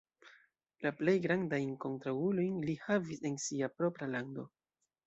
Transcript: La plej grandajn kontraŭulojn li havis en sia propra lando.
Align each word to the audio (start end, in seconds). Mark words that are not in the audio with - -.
La 0.85 0.91
plej 1.01 1.15
grandajn 1.25 1.75
kontraŭulojn 1.85 2.59
li 2.71 2.77
havis 2.89 3.25
en 3.31 3.39
sia 3.49 3.75
propra 3.79 4.15
lando. 4.19 4.53